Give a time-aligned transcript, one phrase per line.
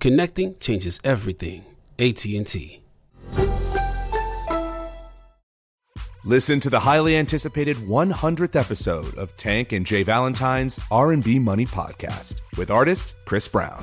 [0.00, 1.64] Connecting changes everything.
[1.98, 2.82] AT&T.
[6.24, 12.40] Listen to the highly anticipated 100th episode of Tank and Jay Valentine's R&B Money podcast
[12.58, 13.82] with artist Chris Brown.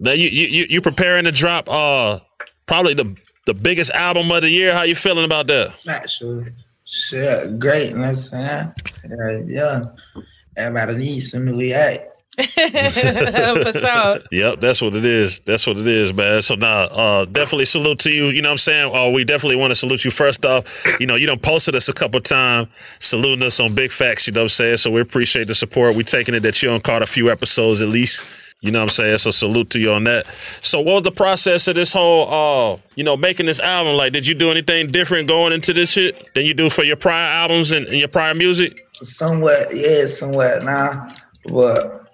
[0.00, 2.18] Now you you you- you preparing to drop uh
[2.66, 3.16] probably the
[3.48, 4.74] the biggest album of the year.
[4.74, 5.74] How you feeling about that?
[5.88, 6.52] Actually,
[6.84, 7.88] shit, great.
[7.88, 8.72] You know what I'm saying?
[9.10, 10.22] Yeah, yeah.
[10.56, 12.10] Everybody needs some new react.
[12.36, 14.18] For sure.
[14.30, 15.40] Yep, that's what it is.
[15.40, 16.42] That's what it is, man.
[16.42, 18.26] So now, uh, definitely salute to you.
[18.26, 18.94] You know what I'm saying?
[18.94, 20.84] Uh, we definitely want to salute you first off.
[21.00, 22.68] You know, you done posted us a couple times,
[23.00, 24.76] saluting us on Big Facts, you know what I'm saying?
[24.76, 25.94] So we appreciate the support.
[25.94, 28.37] We taking it that you on caught a few episodes at least.
[28.60, 29.18] You know what I'm saying?
[29.18, 30.26] So salute to you on that.
[30.62, 33.94] So what was the process of this whole uh, you know, making this album?
[33.94, 36.96] Like, did you do anything different going into this shit than you do for your
[36.96, 38.84] prior albums and, and your prior music?
[38.94, 41.08] Somewhat, yeah, somewhat nah.
[41.46, 42.10] But,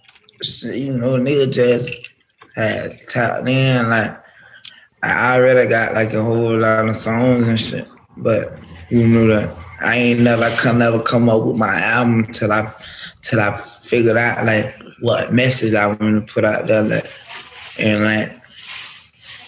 [0.64, 2.12] you know, nigga just
[2.56, 3.88] had tapped in.
[3.88, 4.22] Like,
[5.02, 7.88] I already got like a whole lot of songs and shit.
[8.18, 8.58] But,
[8.90, 12.52] you know that I ain't never, I could never come up with my album till
[12.52, 12.70] I,
[13.22, 16.82] till I figured out like what message I want to put out there.
[16.82, 17.10] Like,
[17.78, 18.32] and like,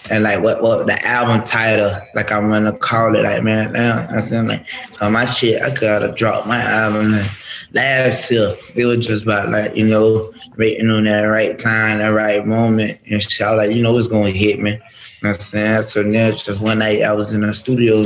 [0.09, 3.73] and like what what the album title, like I want to call it, like man,
[3.73, 4.65] damn, I'm saying like,
[5.01, 7.29] uh, my shit, I gotta drop my album like,
[7.73, 8.53] last year.
[8.75, 12.99] It was just about like you know waiting on that right time, that right moment,
[13.09, 13.45] and shit.
[13.45, 14.71] I was like, you know, it's gonna hit me.
[14.71, 14.77] You
[15.23, 18.05] know what I'm saying so then just one night I was in the studio,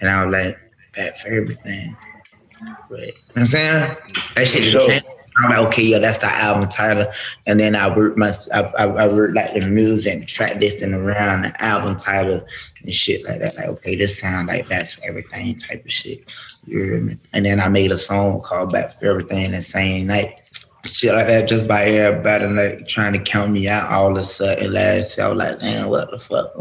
[0.00, 0.56] and I was like,
[0.94, 1.96] back for everything.
[2.88, 3.96] But, you know what I'm saying
[4.34, 5.02] that shit just came.
[5.38, 7.06] I'm like, okay, yeah, that's the album title.
[7.46, 11.42] And then I worked my, I, I, I worked like the music track listing around
[11.42, 12.44] the album title
[12.82, 13.56] and shit like that.
[13.56, 16.24] Like, okay, this sound like that's everything type of shit.
[16.66, 17.16] You hear me?
[17.32, 20.39] And then I made a song called Back for Everything the same night.
[20.86, 24.24] Shit like that, just by everybody like trying to count me out all of a
[24.24, 25.26] sudden last year.
[25.26, 26.54] I was like, damn, what the fuck?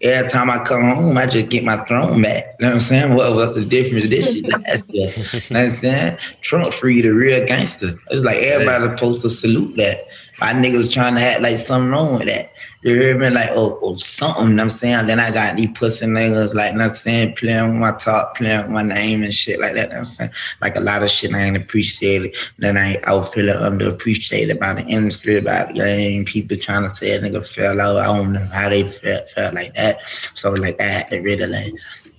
[0.00, 2.44] Every time I come home, I just get my throne back.
[2.60, 3.14] You know what I'm saying?
[3.14, 4.08] What was the difference?
[4.08, 5.10] This shit last year.
[5.10, 6.18] You know what I'm saying?
[6.40, 7.98] Trump free the real gangster.
[8.10, 10.06] It's like everybody supposed to salute that.
[10.40, 12.52] My niggas trying to act like something wrong with that.
[12.82, 13.28] You hear me?
[13.30, 15.06] Like, oh, oh something, you know I'm saying?
[15.08, 18.58] Then I got these pussy niggas, like, you I'm saying, playing with my talk, playing
[18.62, 20.30] with my name and shit like that, I'm saying?
[20.60, 22.36] Like, a lot of shit I ain't appreciated.
[22.58, 26.24] Then I, I was feeling underappreciated by the industry, by the game.
[26.24, 27.96] People trying to say a nigga fell out.
[27.96, 29.98] I don't know how they felt, felt like that.
[30.36, 31.72] So, like, I had to really, like,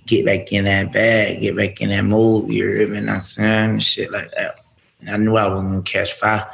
[0.06, 3.00] get back in that bag, get back in that mood, you hear me?
[3.00, 3.78] You I'm saying?
[3.78, 4.56] Shit like that.
[5.08, 6.46] I knew I was gonna catch fire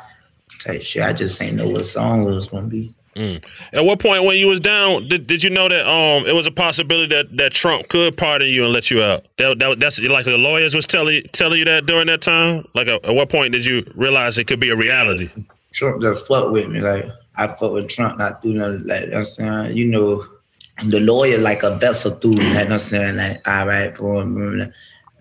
[0.61, 1.03] type shit.
[1.03, 2.94] I just ain't know what song it was gonna be.
[3.17, 3.43] Mm.
[3.73, 6.47] At what point when you was down, did, did you know that um it was
[6.47, 9.25] a possibility that, that Trump could pardon you and let you out?
[9.39, 12.67] That, that that's like the lawyers was telling telling you that during that time.
[12.75, 15.31] Like at, at what point did you realize it could be a reality?
[15.73, 16.81] Trump just fuck with me.
[16.81, 19.77] Like I fuck with Trump, not do nothing like you know what I'm saying.
[19.77, 20.27] You know,
[20.85, 23.17] the lawyer like a vessel through me, you know what I'm saying?
[23.17, 24.69] Like, all right, bro,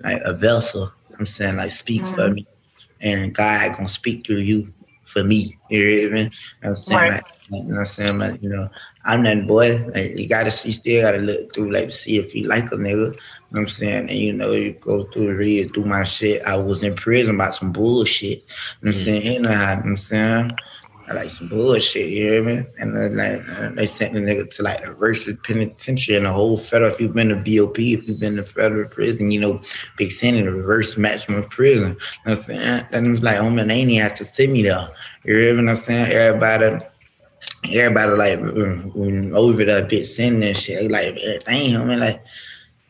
[0.01, 0.91] like a vessel.
[1.17, 2.45] I'm saying like speak for me.
[2.99, 4.73] and God gonna speak through you
[5.05, 5.57] for me.
[5.69, 6.19] You hear me?
[6.19, 6.31] You know
[6.61, 7.01] what I'm saying?
[7.01, 7.11] Right.
[7.11, 8.17] Like, you know what I'm saying?
[8.17, 8.69] Like, you know,
[9.03, 9.85] I'm that boy.
[9.93, 12.89] Like, you gotta see, still gotta look through, like, see if you like a nigga.
[12.89, 13.17] You know
[13.49, 14.09] what I'm saying?
[14.09, 16.41] And you know, you go through and read through my shit.
[16.43, 18.29] I was in prison about some bullshit.
[18.29, 18.41] You know
[18.79, 19.33] what I'm saying?
[19.33, 20.51] You know how you know what I'm saying?
[21.07, 22.63] I like some bullshit, you hear me?
[22.79, 26.31] And then like uh, they sent the nigga to like the versus penitentiary and the
[26.31, 26.89] whole federal.
[26.89, 29.61] If you've been to BOP, if you've been to federal prison, you know,
[29.97, 31.89] big the reverse maximum prison.
[31.89, 32.85] You know what I'm saying?
[32.91, 34.87] And it was like, oh man, they ain't even have to send me there.
[35.25, 35.69] You hear me?
[35.69, 36.11] I'm saying?
[36.11, 36.83] Everybody
[37.73, 40.79] everybody like over that bitch sending and shit.
[40.79, 42.23] They like, damn, man, like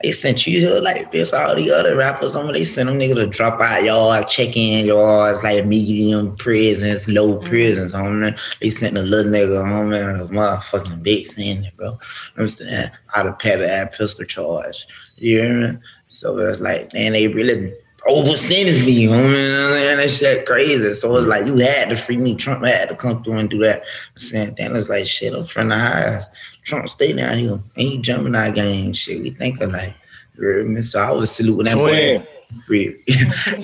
[0.04, 1.34] they sent you here like this.
[1.34, 4.86] All the other rappers, on they sent them nigga to drop out y'all, check in
[4.86, 5.26] y'all.
[5.26, 7.48] It's like medium prisons, low mm-hmm.
[7.48, 8.60] prisons, homie.
[8.60, 11.98] They sent a little nigga home and a motherfucking big sending, bro.
[12.38, 14.86] I'm saying out of pay that pistol charge.
[15.18, 15.78] You hear me?
[16.08, 17.74] So it's like, man, they really
[18.08, 19.08] over sentenced me, homie.
[19.08, 19.98] You know what I'm saying?
[19.98, 20.94] That shit crazy.
[20.94, 22.36] So it's like you had to free me.
[22.36, 23.82] Trump had to come through and do that.
[23.82, 26.32] I'm saying then it's like shit, I'm from the highest.
[26.64, 27.60] Trump stay down here.
[27.76, 28.94] Ain't he jumping our game.
[28.94, 29.96] Shit, we think of like,
[30.36, 30.82] hear me?
[30.82, 32.22] So I was saluting that Twin.
[32.22, 32.28] boy.
[32.68, 33.04] Free.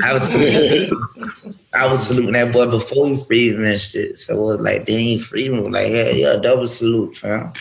[0.03, 0.29] I was
[1.73, 4.17] I was saluting that boy before he freed me and shit.
[4.17, 5.59] So it was like, then he freed me.
[5.59, 7.53] Like, yeah, yeah, double salute, fam.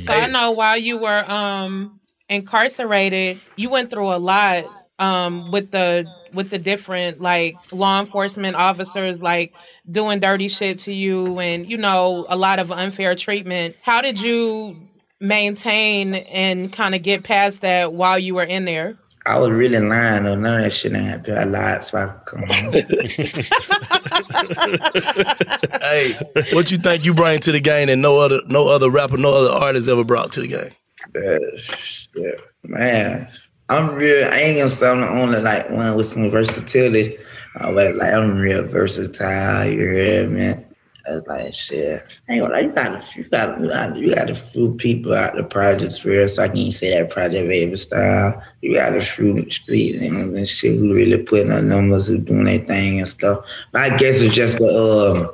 [0.00, 2.00] So I know while you were um
[2.30, 4.64] incarcerated, you went through a lot
[4.98, 9.52] um with the with the different like law enforcement officers like
[9.90, 13.76] doing dirty shit to you and you know a lot of unfair treatment.
[13.82, 14.88] How did you
[15.20, 18.98] maintain and kind of get past that while you were in there?
[19.24, 20.34] I was really lying though.
[20.34, 21.38] None of that shit didn't happen.
[21.38, 22.72] I lied so I could come home.
[25.82, 26.12] Hey,
[26.52, 29.34] what you think you bring to the game that no other no other rapper, no
[29.34, 30.70] other artist ever brought to the game?
[31.14, 32.40] Uh, shit.
[32.62, 33.28] Man,
[33.68, 34.28] I'm real.
[34.30, 37.16] I ain't gonna say I'm the only like one with some versatility,
[37.60, 39.66] uh, but like I'm real versatile.
[39.66, 40.34] You hear me?
[40.34, 40.72] man?
[41.06, 42.02] That's like shit.
[42.28, 44.74] I gonna lie, you got a few, you got, you got, you got a few
[44.74, 48.42] people out the projects for so I can say that Project Baby style.
[48.60, 52.44] You got a few street niggas and shit who really putting up numbers, who doing
[52.44, 53.44] their thing and stuff.
[53.72, 55.30] But I guess it's just the um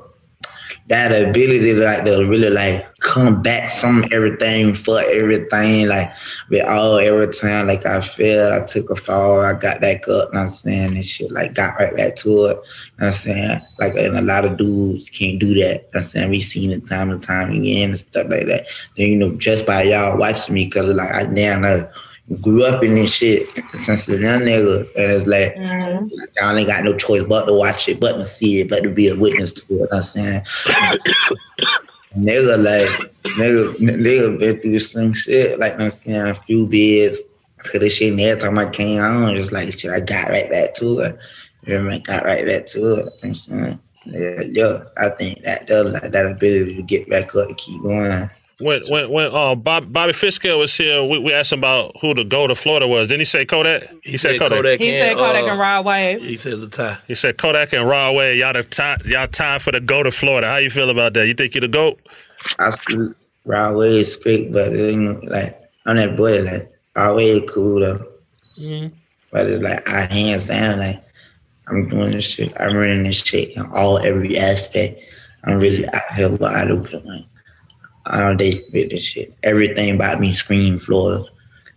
[0.88, 6.12] that ability like to really like come back from everything for everything like
[6.50, 10.28] with all every time like I fell I took a fall I got back up
[10.28, 10.94] and I'm saying?
[10.94, 13.60] And shit like got right back to it you know what I'm saying?
[13.78, 16.30] Like and a lot of dudes can't do that you know what I'm saying?
[16.30, 18.66] We seen it time and time again and stuff like that.
[18.98, 21.90] Then you know just by y'all watching me cause like I damn near
[22.42, 26.08] grew up in this shit since a young nigga and it's like mm-hmm.
[26.14, 28.82] like, I only got no choice but to watch it, but to see it, but
[28.82, 29.70] to be a witness to it.
[29.70, 30.42] You know what I'm saying,
[32.16, 35.58] nigga, like nigga, nigga been through some shit.
[35.58, 37.22] Like I'm saying, a few beers.
[37.58, 40.48] Cause this shit, and every time I came on, just like shit, I got right
[40.48, 41.18] back to it.
[41.66, 41.98] Know I?
[41.98, 43.12] Got right back to it.
[43.22, 44.82] I'm saying, yeah, yeah.
[44.96, 48.30] I think that that like that ability to get back up and keep going.
[48.60, 52.12] When when when uh, Bob, Bobby Fisker was here, we, we asked him about who
[52.12, 53.06] the go to Florida was.
[53.06, 53.88] Didn't he say Kodak?
[54.02, 54.80] He, said Kodak.
[54.80, 56.20] He said Kodak and Rod Wave.
[56.20, 56.98] He says a tie.
[57.06, 58.36] He said Kodak and Rod Wave.
[58.36, 60.48] Y'all the time y'all time for the go to Florida.
[60.48, 61.28] How you feel about that?
[61.28, 62.00] You think you the goat?
[62.58, 63.14] I still
[63.44, 65.56] Rod Wave is great, but you know, like
[65.86, 68.04] I'm that boy, like Rod Wave is cool though.
[69.30, 71.02] But it's like I hands down, like
[71.68, 72.52] I'm doing this shit.
[72.58, 75.00] I'm running this shit in all every aspect.
[75.44, 76.76] I'm really out here what I do.
[76.76, 77.24] Like,
[78.08, 79.34] all day with this shit.
[79.42, 81.24] Everything about me scream Florida.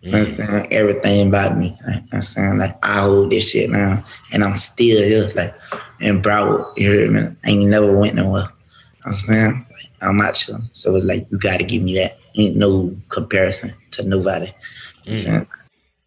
[0.02, 0.48] You know what I'm mm.
[0.48, 0.74] saying?
[0.74, 1.78] Everything about me.
[1.86, 2.58] Like, you know what I'm saying?
[2.58, 5.32] Like I hold this shit now and I'm still here.
[5.36, 5.54] Like
[6.00, 7.22] in Broward, you hear me?
[7.46, 8.42] I ain't never went nowhere.
[8.42, 8.52] You know
[9.04, 9.66] what I'm saying?
[9.70, 10.58] Like, I'm out here.
[10.74, 12.18] So it's like you gotta give me that.
[12.36, 14.50] Ain't no comparison to nobody.
[15.04, 15.46] You know what I'm?
[15.46, 15.48] Mm.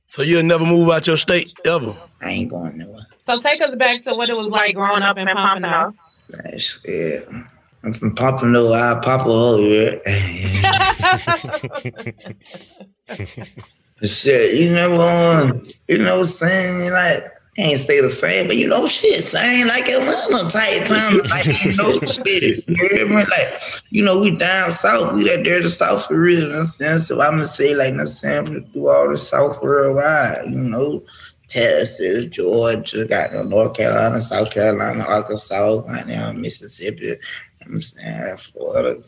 [0.08, 1.94] So you'll never move out your state ever.
[2.20, 3.06] I ain't going nowhere.
[3.20, 5.94] So take us back to what it was like growing up in Pompano.
[6.28, 7.20] Like, shit.
[7.84, 9.98] I'm from Pompano, I pop a hole, yeah.
[14.02, 17.24] shit, you never on, um, you know, what I'm saying like
[17.58, 21.76] ain't say the same, but you know, shit, saying like Atlanta tight time, like you
[21.76, 22.66] know, shit.
[22.68, 23.16] You hear me?
[23.16, 23.60] Like,
[23.90, 26.58] you know, we down south, we that there the south for real, you know what
[26.60, 26.98] I'm saying?
[27.00, 29.62] So I'm gonna say like, you know what I'm saying, we do all the south
[29.62, 31.02] worldwide, you know.
[31.46, 37.14] Texas, Georgia, got no North Carolina, South Carolina, Arkansas, right now Mississippi.
[37.64, 39.02] You know what I'm saying Florida,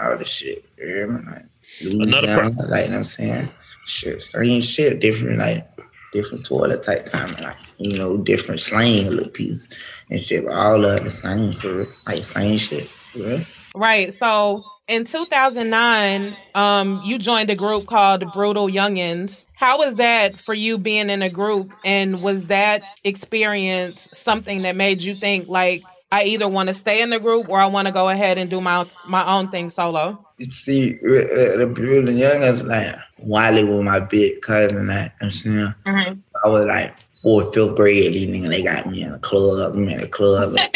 [0.00, 0.64] all the shit.
[0.78, 1.24] You hear me?
[1.30, 1.44] Like,
[1.80, 3.48] Another Louisiana, like you know what I'm saying,
[3.86, 5.66] shit, same shit, different like
[6.12, 9.68] different toilet type time, like you know, different slang little piece
[10.10, 12.84] and shit, but all of the same for like same shit.
[12.84, 13.40] For real.
[13.74, 14.12] Right.
[14.12, 19.46] So in 2009, um, you joined a group called Brutal Youngins.
[19.54, 21.70] How was that for you being in a group?
[21.84, 27.02] And was that experience something that made you think like, I either want to stay
[27.02, 29.70] in the group or I want to go ahead and do my my own thing
[29.70, 30.26] solo?
[30.42, 35.74] See, uh, the Brutal Youngins, like, Wiley was my big cousin, like, I'm saying?
[35.86, 36.20] Mm-hmm.
[36.44, 40.00] I was like fourth, fifth grade, niggas, they got me in a club, I'm in
[40.00, 40.56] a club.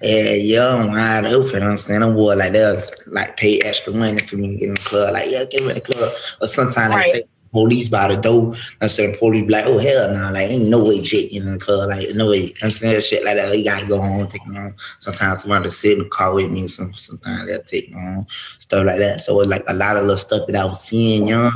[0.00, 1.54] Yeah, young, wide open.
[1.54, 2.78] You know what I'm saying, I'm boy like they'll
[3.08, 5.12] like pay extra money for me to get in the club.
[5.12, 6.12] Like, yeah, get me in the club.
[6.40, 7.04] Or sometimes Right.
[7.12, 8.54] they say police by the door.
[8.80, 11.58] I said police be like, oh hell no, like ain't no way Jake in the
[11.58, 11.88] club.
[11.88, 12.54] Like, no way.
[12.62, 13.56] I'm saying shit like that.
[13.56, 14.74] You gotta go home, take me home.
[14.98, 16.68] Sometimes somebody to sit in the car with me.
[16.68, 18.26] Some sometimes they'll take me home,
[18.58, 19.20] stuff like that.
[19.20, 21.52] So it's like a lot of little stuff that I was seeing young.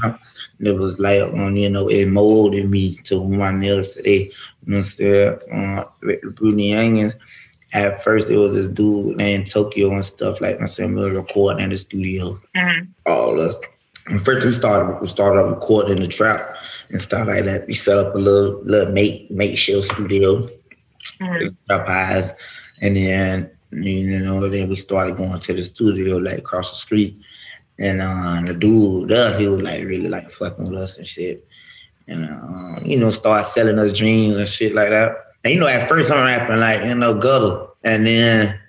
[0.58, 4.30] And it was like on, you know, it molded me to who I am today.
[4.64, 5.38] You know what I'm saying?
[5.52, 7.14] Uh, with the Brutal Youngins,
[7.72, 11.10] at first it was this dude named Tokyo and stuff like I said, we were
[11.10, 12.40] recording in the studio.
[13.06, 13.56] All of us.
[14.06, 16.56] And first we started we started recording in the trap
[16.90, 17.66] and stuff like that.
[17.66, 20.48] We set up a little little make makeshift studio,
[21.68, 22.34] trap eyes,
[22.80, 27.16] and then you know then we started going to the studio like across the street.
[27.78, 31.46] And uh, the dude there, he was like really like fucking with us and shit.
[32.08, 35.16] And uh, you know, start selling us dreams and shit like that.
[35.44, 37.66] And you know, at first I'm rapping like, you know, gutter.
[37.84, 38.60] And then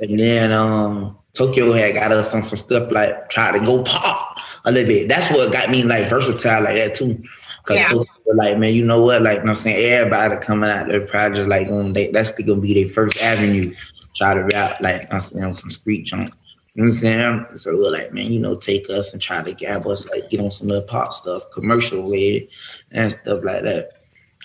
[0.00, 4.29] and then um Tokyo had got us on some stuff like try to go pop
[4.64, 5.08] a little bit.
[5.08, 7.22] That's what got me like versatile like that too.
[7.64, 7.92] Cause Yeah.
[7.94, 9.22] Was like, man, you know what?
[9.22, 9.92] Like, you know what I'm saying?
[9.92, 13.74] Everybody coming out their projects like um, they, that's gonna be their first avenue.
[14.16, 16.32] Try to rap like you know, some street junk.
[16.74, 17.46] You know what I'm saying?
[17.58, 20.40] So we're like, man, you know, take us and try to gab us, like get
[20.40, 22.48] on some little pop stuff, commercial way
[22.92, 24.00] and stuff like that.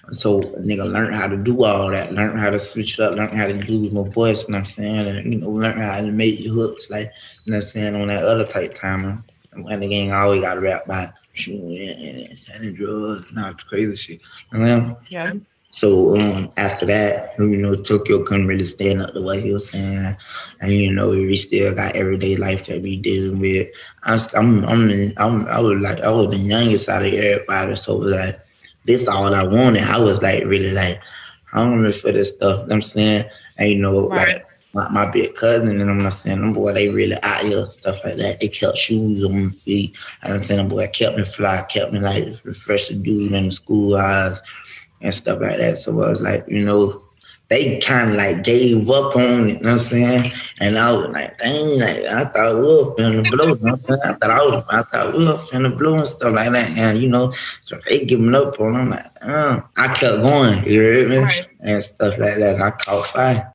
[0.09, 3.35] So nigga learn how to do all that, learn how to switch it up, learn
[3.35, 5.07] how to use my voice, you know what I'm saying?
[5.07, 7.11] And you know, learn how to make your hooks, like
[7.43, 9.23] you know what I'm saying, on that other type timer.
[9.55, 13.95] And the gang always gotta rap by shooting and, selling drugs and all that crazy
[13.95, 14.21] shit.
[14.51, 14.97] You know?
[15.09, 15.33] Yeah.
[15.69, 19.69] So um, after that, you know, Tokyo couldn't really stand up to what he was
[19.69, 20.15] saying,
[20.61, 23.67] and you know, we still got everyday life that we dealing with.
[24.03, 27.95] I'm, I'm, I'm, I'm, I was like, I was the youngest out of everybody, so
[27.97, 28.39] it was like,
[28.85, 29.83] this all I wanted.
[29.83, 31.01] I was like, really like
[31.51, 32.51] hungry for this stuff.
[32.51, 33.25] You know what I'm saying,
[33.57, 34.35] and you know, Right.
[34.35, 34.45] like
[34.75, 38.03] my, my big cousin, and I'm not saying them boy, they really out here, stuff
[38.03, 38.41] like that.
[38.41, 39.97] They kept shoes on my feet.
[40.21, 43.45] And I'm saying them boy kept me fly, kept me like refresh the dude in
[43.45, 44.41] the school eyes
[44.99, 45.77] and stuff like that.
[45.77, 47.01] So I was like, you know,
[47.47, 50.31] they kind of like gave up on it, you know what I'm saying?
[50.59, 53.73] And I was like, dang, like I thought we were finna blow, you know what
[53.73, 54.01] I'm saying?
[54.03, 56.69] I thought I was, I thought we were finna blow and stuff like that.
[56.77, 58.79] And you know, so they giving up on it.
[58.79, 61.19] I'm like, uh, I kept going, you hear me?
[61.19, 61.47] Right.
[61.61, 62.55] And stuff like that.
[62.55, 63.54] And I caught fire.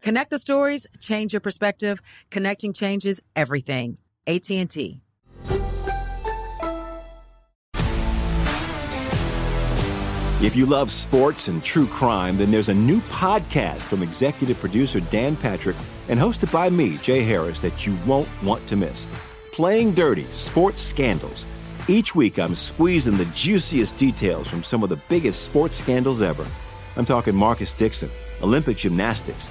[0.00, 2.00] Connect the stories, change your perspective.
[2.30, 3.98] Connecting changes everything.
[4.26, 5.00] AT&T.
[10.42, 15.00] If you love sports and true crime, then there's a new podcast from executive producer
[15.00, 15.76] Dan Patrick
[16.08, 19.08] and hosted by me, Jay Harris, that you won't want to miss.
[19.52, 21.46] Playing Dirty Sports Scandals.
[21.88, 26.46] Each week, I'm squeezing the juiciest details from some of the biggest sports scandals ever.
[26.96, 28.10] I'm talking Marcus Dixon,
[28.42, 29.50] Olympic gymnastics,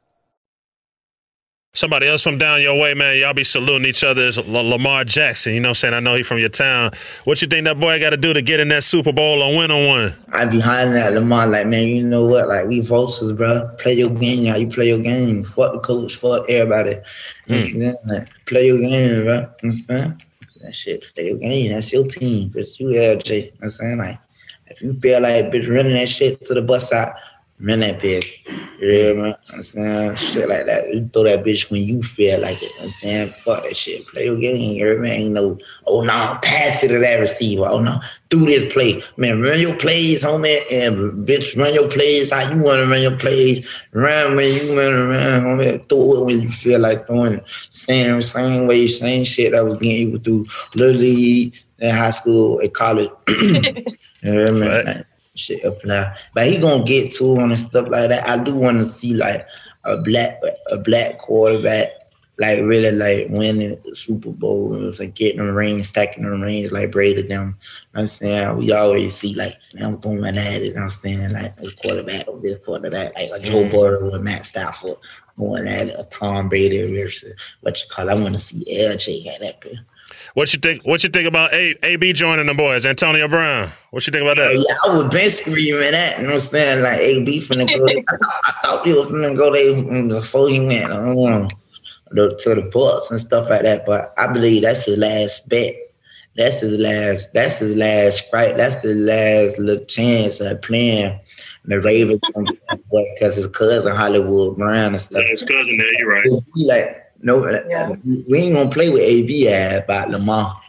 [1.73, 3.17] Somebody else from down your way, man.
[3.17, 5.53] Y'all be saluting each other as L- Lamar Jackson.
[5.53, 5.93] You know what I'm saying?
[5.93, 6.91] I know he from your town.
[7.23, 9.55] What you think that boy got to do to get in that Super Bowl or
[9.55, 10.15] win on one?
[10.33, 12.49] I be hollering at Lamar like, man, you know what?
[12.49, 13.69] Like we vultures, bro.
[13.79, 14.57] Play your game, y'all.
[14.57, 15.45] You play your game.
[15.45, 16.17] Fuck the coach.
[16.17, 16.97] Fuck everybody.
[17.47, 17.97] Understand?
[18.03, 18.09] Hmm.
[18.09, 19.39] Like, play your game, bro.
[19.39, 20.23] You understand?
[20.61, 21.05] That shit.
[21.15, 21.71] Play your game.
[21.71, 22.49] That's your team.
[22.53, 23.29] But you LJ.
[23.29, 23.97] You know what I'm saying?
[23.97, 24.19] Like,
[24.67, 27.13] if you feel like bitch running that shit to the bus out,
[27.61, 28.25] run that bitch.
[28.79, 29.13] You?
[29.13, 30.15] Know what I'm saying?
[30.15, 30.93] Shit like that.
[30.93, 32.63] You throw that bitch when you feel like it.
[32.63, 33.29] You know what I'm saying?
[33.37, 34.07] Fuck that shit.
[34.07, 34.75] Play your game.
[34.75, 35.09] You me?
[35.09, 37.65] Ain't no, oh no, pass it to that receiver.
[37.65, 37.99] Oh no,
[38.29, 39.03] do this play.
[39.17, 40.61] Man, run your plays, homie.
[40.71, 43.67] And bitch, run your plays how you want to run your plays.
[43.91, 45.89] Run when you want to run, homie.
[45.89, 47.47] Throw it when you feel like throwing it.
[47.47, 52.73] Same, same way, same shit I was getting you through League, in high school, at
[52.73, 53.09] college.
[53.27, 54.83] you hear me?
[54.83, 56.15] Like, shit apply.
[56.33, 58.27] But he gonna get to him and stuff like that.
[58.27, 59.45] I do want to see like
[59.83, 60.39] a black
[60.71, 61.89] a black quarterback
[62.37, 66.31] like really like winning the Super Bowl and it's like getting the rings, stacking the
[66.31, 67.29] rings like Brady them.
[67.29, 67.53] You know
[67.91, 70.63] what I'm saying we always see like I'm going at it.
[70.69, 73.71] You know I'm saying like a quarterback or this quarterback like a Joe Mhm.
[73.71, 74.97] Burrow or Matt Stafford
[75.37, 78.09] going at it, a Tom Brady versus what you call.
[78.09, 78.11] it.
[78.11, 79.61] I want to see LJ at that.
[79.61, 79.75] Bit.
[80.33, 80.83] What you think?
[80.83, 82.85] What you think about A- AB joining the boys?
[82.85, 83.71] Antonio Brown.
[83.91, 84.53] What you think about that?
[84.53, 86.17] Yeah, I was been screaming that.
[86.17, 86.83] You know what I'm saying?
[86.83, 87.85] Like AB finna go.
[87.85, 91.47] I, thought, I thought he was finna go there before he went um,
[92.11, 93.85] the, to the Bucs and stuff like that.
[93.85, 95.75] But I believe that's his last bet.
[96.37, 97.33] That's his last.
[97.33, 98.55] That's his last right.
[98.55, 101.19] That's the last little chance of playing
[101.65, 102.21] the Ravens
[103.13, 105.25] because his cousin Hollywood Brown and stuff.
[105.27, 105.99] his cousin there.
[105.99, 106.25] You're right.
[106.55, 110.59] He like no, uh, uh, we ain't gonna play with AB ass about Lamar.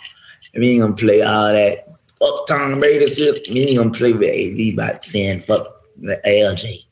[0.54, 1.88] We ain't gonna play all that
[2.22, 3.46] uptown Brady shit.
[3.50, 5.66] We ain't gonna play with AB about saying fuck
[6.00, 6.84] the LJ.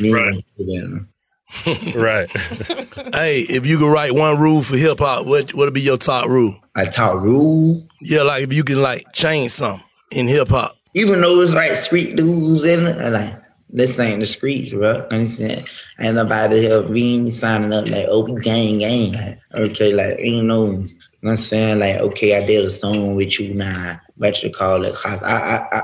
[0.00, 1.06] We ain't gonna play that.
[1.94, 2.30] right.
[3.14, 6.28] hey, if you could write one rule for hip hop, what would be your top
[6.28, 6.58] rule?
[6.76, 7.86] A top rule?
[8.00, 10.76] Yeah, like if you can like change something in hip hop.
[10.94, 13.43] Even though it's like street dudes in it, and like
[13.74, 15.06] this ain't the streets, bro.
[15.10, 15.68] Understand?
[16.00, 19.12] Ain't nobody here being signing up like oh we gang gang.
[19.12, 20.86] Like, okay, like you know,
[21.20, 21.80] what I'm saying?
[21.80, 24.00] Like, okay, I did a song with you now.
[24.16, 24.94] What you call it?
[25.04, 25.82] I I I,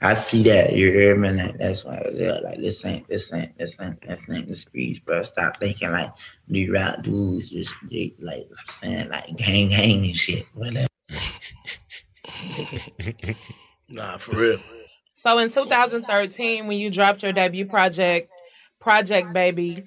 [0.02, 0.74] I see that.
[0.74, 1.30] You hear me?
[1.30, 4.98] Like, that's why they're like this ain't this ain't this ain't this ain't the streets,
[4.98, 5.22] bro.
[5.22, 6.10] Stop thinking like
[6.48, 10.46] these rap dudes just they, like saying like gang gang and shit.
[10.54, 10.88] Whatever.
[13.90, 14.60] Nah, for real.
[15.18, 18.30] So in 2013, when you dropped your debut project,
[18.78, 19.82] Project Baby,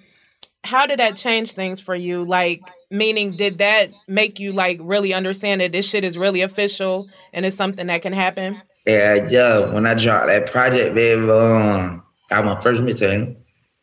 [0.65, 2.25] how did that change things for you?
[2.25, 7.07] Like, meaning, did that make you like really understand that this shit is really official
[7.31, 8.61] and it's something that can happen?
[8.85, 9.73] Yeah, yeah.
[9.73, 13.33] When I dropped that project, baby, um, got my first mixtape.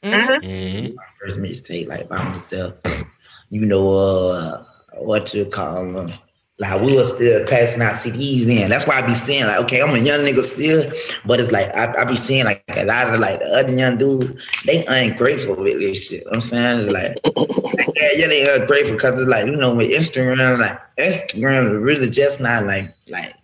[0.05, 0.95] Mm-hmm.
[0.97, 2.75] My first mixtape, like by myself.
[3.49, 4.65] You know, uh,
[4.97, 6.13] what you call them?
[6.61, 8.69] Like we was still passing out CDs in.
[8.69, 10.91] That's why I be saying like, okay, I'm a young nigga still,
[11.25, 13.97] but it's like I, I be seeing like a lot of like the other young
[13.97, 16.25] dudes, they ungrateful with this shit.
[16.33, 17.17] I'm saying it's like,
[17.95, 22.11] yeah, yeah, they ungrateful because it's like you know with Instagram, like Instagram is really
[22.11, 23.35] just not like like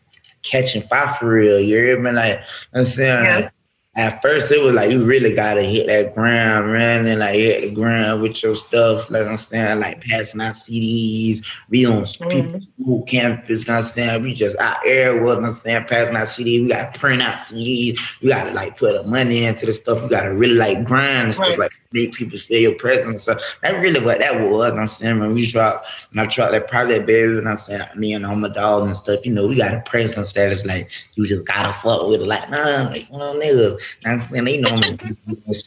[0.43, 1.61] catching fire for real.
[1.61, 2.11] You hear me?
[2.11, 2.41] Like
[2.75, 3.54] I'm saying, like,
[3.97, 7.61] at first it was like you really gotta hit that ground, man, and like hit
[7.61, 9.09] the ground with your stuff.
[9.09, 13.05] Like I'm saying, like passing out CDs, we on people school mm-hmm.
[13.05, 13.61] campus.
[13.61, 14.23] You know what I'm saying?
[14.23, 16.63] We just out there, what I'm saying, passing out CDs.
[16.63, 18.21] We gotta print out CDs.
[18.21, 20.03] We gotta like put the money into the stuff.
[20.03, 23.23] We gotta really like grind and stuff like make people feel your presence.
[23.23, 24.43] So that's really what that was.
[24.43, 27.49] You know what I'm saying when we dropped, when I dropped that project, baby, and
[27.49, 29.25] I said me and all my dogs and stuff.
[29.25, 32.27] You know, we got a presence that is like you just gotta fuck with it.
[32.27, 33.45] Like nah, like you know, niggas.
[33.45, 34.99] You know what I'm saying they know me.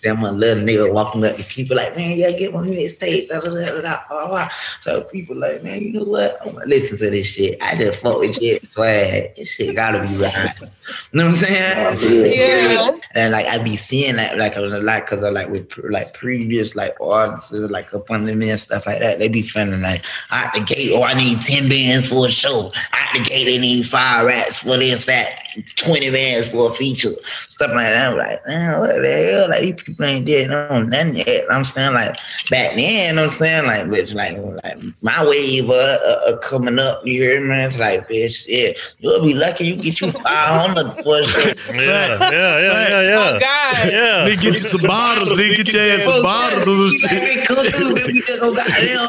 [0.05, 3.29] I'm a little nigga walking up to people like, man, yeah, get on here, stage.
[3.29, 4.49] Da, da, da, da, da, blah.
[4.81, 6.39] So people like, man, you know what?
[6.41, 7.61] I'm gonna listen to this shit.
[7.61, 8.59] I just fuck with you.
[8.71, 9.35] Swag.
[9.35, 10.53] This shit gotta be right.
[10.59, 12.35] You know what I'm saying?
[12.37, 12.97] Yeah.
[13.13, 16.75] And like I be seeing that like a lot because of like with like previous
[16.75, 19.19] like artists like up under me and stuff like that.
[19.19, 22.71] They be feeling like out the gate, oh I need ten bands for a show.
[22.91, 25.43] Out the gate, they need five rats for this that.
[25.75, 28.11] 20 bands for a feature, stuff like that.
[28.11, 29.49] I'm like, man, what the hell?
[29.49, 31.45] Like these people ain't dead no nothing yet.
[31.49, 32.15] I'm saying like
[32.51, 37.05] back then, I'm saying like, bitch, like, like my wave uh, uh, uh, coming up,
[37.05, 37.55] you hear me?
[37.63, 41.57] It's like, bitch, yeah, you'll be lucky you get you 500 for shit.
[41.67, 43.17] Yeah, yeah, yeah, yeah, yeah.
[43.17, 43.91] Oh God.
[43.91, 44.27] Yeah.
[44.27, 45.33] Nigga, get you some bottles.
[45.33, 47.47] Nigga, get your ass some bottles or some Like, shit.
[47.47, 49.07] come through, man, we just go goddamn,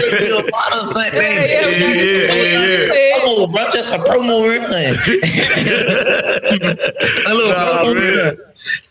[0.00, 1.48] take you a bottle or something, man.
[1.48, 1.68] Yeah,
[2.32, 3.18] yeah, yeah.
[3.20, 4.62] Come on, bro, just a promo run.
[7.26, 8.06] a little Nah, promo man.
[8.26, 8.36] run.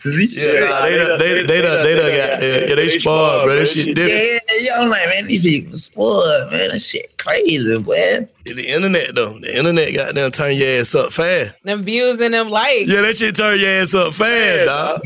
[0.03, 2.69] Yeah, nah, they done, they, they done, they done got there.
[2.69, 3.55] Yeah, they spoiled, bro.
[3.55, 4.23] That shit different.
[4.23, 6.69] Yeah, yeah, I'm like, man, these people spoiled, man.
[6.69, 8.27] That shit crazy, boy.
[8.45, 9.39] The internet, though.
[9.39, 11.53] The internet got them turn your ass up fast.
[11.63, 12.91] Them views and them likes.
[12.91, 15.01] Yeah, that shit turn your ass up fast, dog.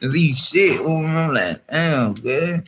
[0.00, 2.64] These shit, ooh, I'm like, damn, man.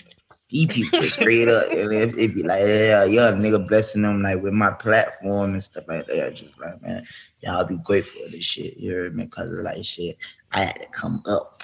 [0.50, 4.40] These people straight up, and it, it be like, yeah, young nigga blessing them like
[4.40, 6.34] with my platform and stuff like that.
[6.36, 7.04] Just like, man,
[7.40, 8.76] y'all be grateful for this shit.
[8.76, 9.26] You heard me?
[9.26, 10.16] Cause of like shit,
[10.54, 11.62] I had to come up.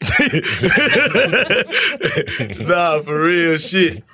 [2.60, 4.04] nah, for real shit.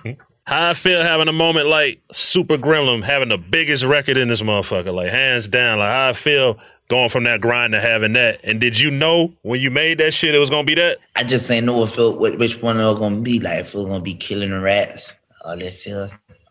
[0.46, 4.42] How I feel having a moment like Super Gremlin having the biggest record in this
[4.42, 5.78] motherfucker, like hands down.
[5.78, 8.40] Like how I feel going from that grind to having that.
[8.44, 10.98] And did you know when you made that shit it was gonna be that?
[11.16, 13.40] I just ain't know if it, which which one it was gonna be.
[13.40, 16.10] Like if it was gonna be killing the rats or let's say, or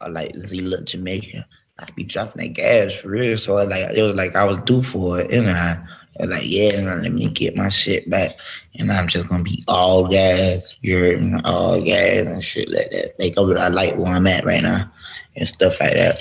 [0.09, 1.45] like Z look Jamaican.
[1.79, 3.37] I be dropping that gas for real.
[3.37, 5.83] So I like it was like I was due for it, and I
[6.19, 8.39] like, yeah, nah, let me get my shit back,
[8.79, 10.77] and I'm just gonna be all gas.
[10.81, 11.39] You heard me?
[11.43, 13.15] All gas and shit like that.
[13.19, 14.91] Like I like where I'm at right now
[15.35, 16.19] and stuff like that.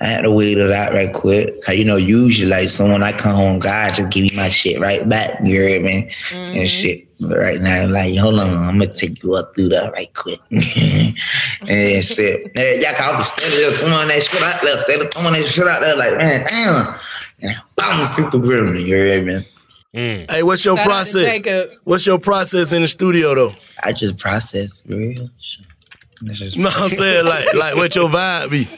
[0.00, 1.62] I had to wait it out right quick.
[1.62, 4.80] Cause you know, usually like someone I come home, God just give me my shit
[4.80, 5.38] right back.
[5.42, 6.10] You heard me?
[6.32, 6.64] And mm-hmm.
[6.66, 7.08] shit.
[7.20, 10.40] But right now, like, hold on, I'm gonna take you up through that right quick.
[10.50, 12.52] and shit.
[12.56, 15.68] Yeah, y'all can be steady just throwing that shit out there, steady throwing that shit
[15.68, 16.94] out there, like, man, damn.
[17.44, 19.46] And I'm super grim, you heard me?
[19.94, 20.30] Mm.
[20.30, 21.22] Hey, what's your Shout process?
[21.22, 21.70] Jacob.
[21.84, 23.52] What's your process in the studio though?
[23.82, 25.10] I just process, for real.
[25.38, 28.68] It's just- No, I'm saying like like what your vibe be.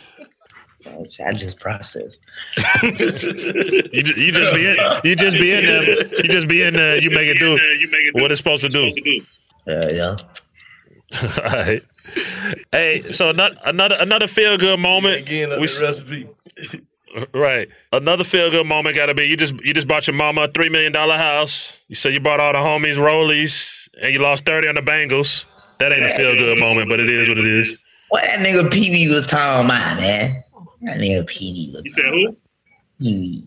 [1.24, 2.16] I just process.
[2.82, 2.92] You,
[4.02, 6.06] ju- you just be in you just be in there.
[6.06, 7.58] You just be in there, you make it do
[8.20, 8.88] what it's supposed to do.
[9.68, 10.16] Uh, yeah, yeah.
[11.42, 11.82] All right.
[12.72, 15.20] Hey, so another another another feel good moment.
[15.22, 16.28] Again, We the recipe.
[17.32, 17.68] Right.
[17.92, 20.68] Another feel good moment gotta be you just you just bought your mama a three
[20.68, 21.78] million dollar house.
[21.88, 25.46] You said you bought all the homies rollies and you lost thirty on the Bengals.
[25.78, 27.78] That ain't a feel good moment, but it is what it is.
[28.08, 30.42] What that nigga PB was talking about, man?
[30.82, 32.36] That nigga PB was You said who?
[32.98, 33.44] Pee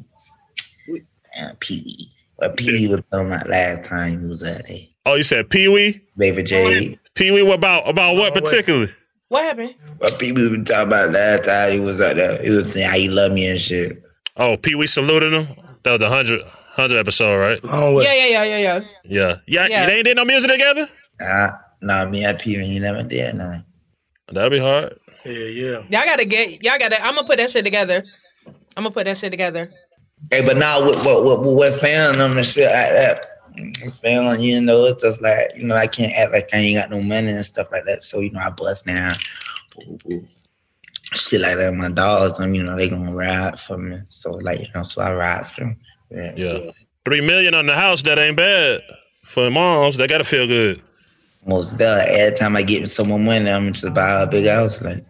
[0.87, 1.03] Wee.
[1.35, 2.11] Damn, Pee Wee.
[2.35, 4.79] What Pee Wee was talking about last time he was at there.
[5.05, 6.01] Oh, you said Pee Wee?
[6.17, 6.99] Baby J.
[7.15, 8.91] Pee Wee, what about about what particularly?
[9.29, 9.75] What happened?
[9.99, 12.41] What Pee Wee was talking about last time he was out there.
[12.41, 14.01] He was saying how you love me and shit.
[14.37, 15.47] Oh, Pee Wee saluted him.
[15.83, 17.59] That was the hundred hundred episode, right?
[17.65, 18.79] Oh, Yeah, yeah, yeah, yeah, yeah.
[19.03, 19.35] Yeah.
[19.47, 19.85] Yeah, Yeah.
[19.87, 20.87] you ain't did no music together?
[21.19, 21.49] Nah,
[21.81, 23.63] nah, me and Pee Wee, he never did nothing.
[24.31, 24.97] That'd be hard.
[25.25, 25.77] Yeah, yeah.
[25.89, 26.63] Y'all gotta get.
[26.63, 27.01] Y'all gotta.
[27.03, 28.03] I'm gonna put that shit together.
[28.77, 29.69] I'm gonna put that shit together.
[30.31, 33.25] Hey, but now with what what what, what fan and shit like that.
[33.59, 36.77] I'm feeling, you know, it's just like, you know, I can't act like I ain't
[36.77, 38.03] got no money and stuff like that.
[38.03, 39.11] So, you know, I bust down,
[39.75, 40.27] boo, boo.
[41.13, 41.73] shit like that.
[41.73, 43.97] My dogs, them, you know, they gonna ride for me.
[44.09, 45.77] So, like, you know, so I ride for them.
[46.11, 46.33] Yeah.
[46.35, 46.71] Yeah.
[47.05, 48.81] Three million on the house, that ain't bad.
[49.23, 50.81] For moms, they gotta feel good.
[51.45, 54.47] Most there, every time I get some more money, I'm just to buy a big
[54.47, 54.81] house.
[54.81, 55.05] Like,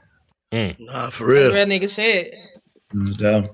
[0.54, 0.76] mm.
[0.80, 1.66] Nah, for Real, real.
[1.66, 2.34] nigga shit.
[2.94, 3.50] most there.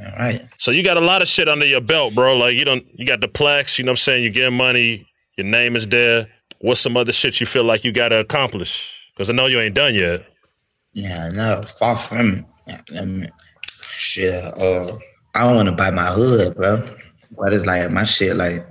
[0.00, 0.40] All right.
[0.56, 2.36] So you got a lot of shit under your belt, bro.
[2.36, 4.24] Like you don't you got the plex, you know what I'm saying?
[4.24, 6.28] You get money, your name is there.
[6.60, 8.96] What's some other shit you feel like you gotta accomplish?
[9.12, 10.24] Because I know you ain't done yet.
[10.92, 13.32] Yeah, no, far from it.
[13.68, 14.96] Shit, uh,
[15.34, 16.82] I don't want to buy my hood, bro.
[17.36, 18.66] But it's like my shit, like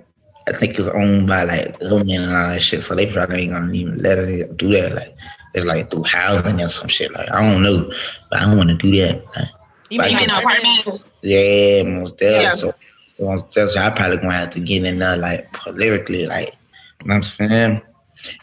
[0.47, 3.51] I think it's owned by like Illman and all that shit, so they probably ain't
[3.51, 4.93] gonna even let it do that.
[4.93, 5.15] Like
[5.53, 7.13] it's like through housing or some shit.
[7.13, 7.91] Like I don't know,
[8.29, 9.23] but I don't want to do that.
[9.35, 9.49] Like,
[9.89, 11.03] You mean Like- an apartment?
[11.21, 12.43] yeah, most definitely.
[12.43, 12.49] Yeah.
[12.51, 12.73] So
[13.19, 16.55] most definitely, I probably gonna have to get in there like politically, like
[17.01, 17.81] you know what I'm saying.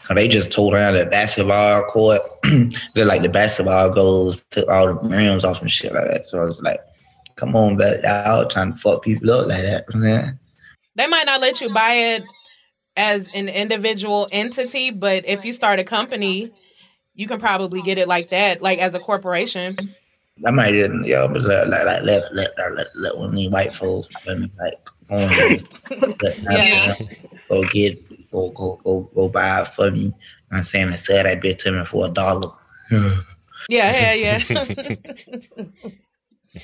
[0.03, 2.21] Cause they just told around the basketball court,
[2.95, 6.25] they're like the basketball goals, took all the rims off and shit like that.
[6.25, 6.79] So I was like,
[7.35, 9.63] come on, but y'all trying to fuck people up like that.
[9.65, 10.39] You know what I'm saying?
[10.95, 12.23] They might not let you buy it
[12.95, 16.51] as an individual entity, but if you start a company,
[17.13, 19.77] you can probably get it like that, like as a corporation.
[20.45, 23.35] I might just, yo, but let, like, like, let, let, let, let, let one of
[23.35, 25.59] these white folks, me, like, go, on,
[26.51, 26.93] Yeah.
[27.49, 29.99] go get, go, go, go, go buy it for me.
[29.99, 30.13] You know
[30.49, 32.49] what I'm saying, and sell that bitch to me for a dollar.
[33.69, 34.85] Yeah, yeah, yeah.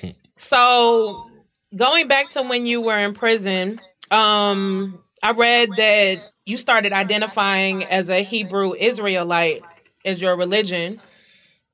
[0.37, 1.29] So
[1.75, 3.79] going back to when you were in prison,
[4.11, 9.63] um, I read that you started identifying as a Hebrew Israelite
[10.05, 11.01] as your religion.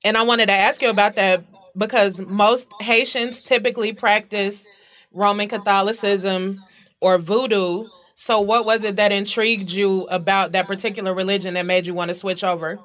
[0.03, 1.43] And I wanted to ask you about that
[1.79, 4.67] because most Haitians typically practice
[5.13, 6.63] Roman Catholicism
[7.01, 7.87] or voodoo.
[8.15, 12.09] So what was it that intrigued you about that particular religion that made you want
[12.09, 12.79] to switch over?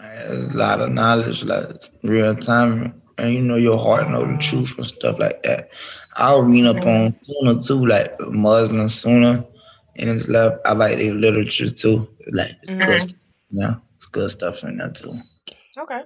[0.00, 4.76] a lot of knowledge, like real time, and you know your heart know the truth
[4.78, 5.70] and stuff like that.
[6.14, 9.46] I'll read up on Sunnah too, like Muslim Sunnah
[9.96, 10.60] and stuff.
[10.64, 12.86] I like their literature too, like it's Mhm.
[12.86, 13.14] good,
[13.50, 15.20] you know, it's good stuff in there too.
[15.78, 16.02] Okay.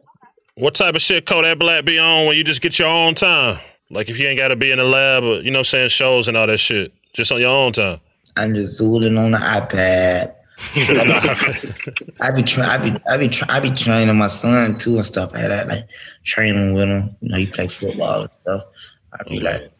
[0.54, 3.58] What type of shit Kodak Black be on when you just get your own time?
[3.90, 6.28] Like if you ain't got to be in the lab or, you know saying, shows
[6.28, 6.92] and all that shit.
[7.14, 8.00] Just on your own time.
[8.36, 10.34] I'm just zooming on the iPad.
[12.20, 12.68] I be trying.
[12.68, 13.00] I be.
[13.08, 13.28] I be.
[13.28, 15.68] Try, I be training my son too and stuff like that.
[15.68, 15.88] Like
[16.24, 17.16] training with him.
[17.20, 18.64] You know, he play football and stuff.
[19.12, 19.70] I be like,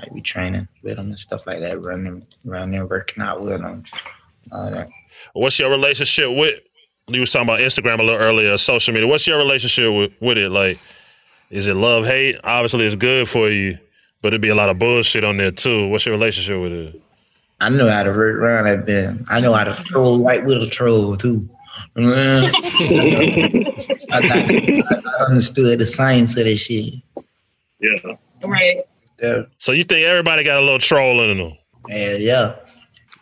[0.00, 1.82] I be training with him and stuff like that.
[1.82, 3.84] Running, running, working out with him.
[5.34, 6.60] What's your relationship with?
[7.12, 9.08] You was talking about Instagram a little earlier, social media.
[9.08, 10.50] What's your relationship with, with it?
[10.50, 10.78] Like,
[11.50, 12.36] is it love hate?
[12.44, 13.78] Obviously, it's good for you,
[14.22, 15.88] but it'd be a lot of bullshit on there too.
[15.88, 17.02] What's your relationship with it?
[17.60, 19.14] I know how to work around that bit.
[19.28, 21.48] I know how to troll right with a troll too.
[21.94, 22.44] You know what I'm?
[24.12, 24.82] I,
[25.20, 26.94] I understood the science of that shit.
[27.80, 27.98] Yeah.
[28.44, 28.82] Right.
[29.22, 29.42] Yeah.
[29.58, 31.52] So you think everybody got a little troll in them?
[31.88, 32.56] Yeah, yeah.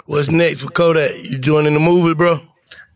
[0.07, 1.11] What's next with Kodak?
[1.23, 2.41] You joining the movie, bro?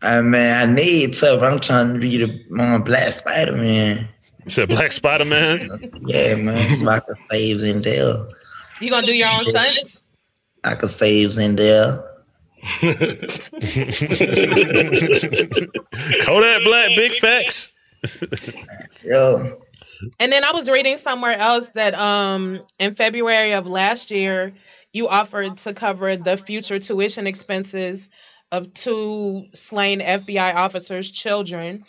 [0.01, 1.39] I man, I need to.
[1.41, 4.07] I'm trying to be the um, Black Spider Man.
[4.43, 5.91] You said Black Spider Man?
[6.05, 6.73] Yeah, man.
[6.73, 8.31] So I can save Zendaya.
[8.79, 10.03] You gonna do your own stunts?
[10.63, 12.03] I can save Zendaya.
[16.23, 17.73] Kodak Black, big facts.
[19.03, 19.59] Yo.
[20.19, 24.53] And then I was reading somewhere else that um in February of last year
[24.93, 28.09] you offered to cover the future tuition expenses
[28.55, 31.85] of two slain FBI officers' children.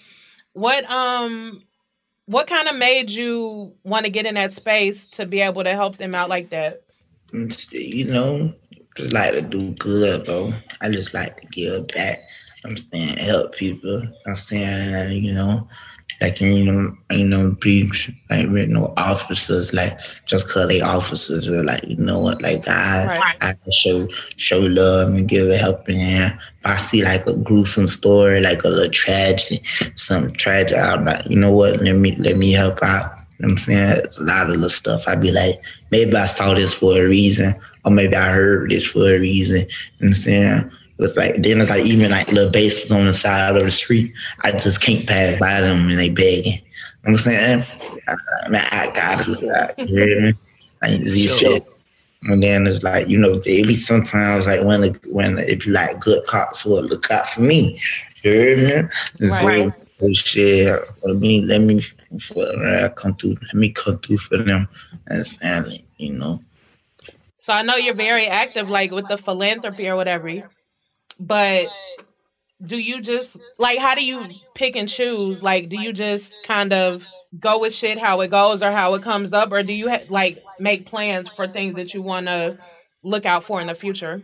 [0.52, 1.62] What um
[2.26, 5.70] what kind of made you want to get in that space to be able to
[5.70, 6.83] help them out like that?
[7.70, 8.52] You know,
[8.96, 10.52] just like to do good, bro.
[10.81, 12.20] I just like to give back.
[12.64, 14.02] I'm saying help people.
[14.26, 15.68] I'm saying, you know,
[16.20, 17.90] like you know, you know, be
[18.31, 22.66] like you know, officers, like just cause they officers, or like you know what, like
[22.68, 23.37] I, Right.
[23.40, 26.38] I show show love and give a helping hand.
[26.61, 29.62] If I see like a gruesome story, like a little tragedy,
[29.96, 33.12] some tragic, I'm like, you know what, let me let me help out.
[33.38, 35.07] You know what I'm saying it's a lot of little stuff.
[35.07, 35.57] I'd be like,
[35.90, 39.59] maybe I saw this for a reason, or maybe I heard this for a reason.
[39.59, 40.70] You know what I'm saying?
[40.98, 44.12] It's like then it's like even like little bases on the side of the street.
[44.40, 46.52] I just can't pass by them and they begging.
[46.54, 46.62] You know
[47.02, 47.64] what I'm saying?
[48.09, 49.88] I, I, mean, I got it.
[49.88, 50.35] You hear me?
[50.82, 51.52] Like these Sure.
[51.52, 51.66] shit.
[52.22, 55.72] And then it's like, you know, it be sometimes like when the, when if you
[55.72, 57.80] like good cops will look out for me.
[58.24, 58.88] You hear me?
[59.20, 59.72] And so, Right.
[60.02, 61.82] oh, shit, let me let me
[62.20, 63.37] for, uh, come through.
[63.42, 64.66] Let me come through for them
[65.06, 66.42] and stand it, you know.
[67.37, 70.50] So I know you're very active like with the philanthropy or whatever.
[71.18, 71.68] But
[72.64, 75.42] do you just like how do you pick and choose?
[75.42, 77.05] Like do you just kind of
[77.38, 80.05] go with shit how it goes or how it comes up or do you ha-
[80.09, 82.59] like make plans for things that you want to
[83.02, 84.22] look out for in the future?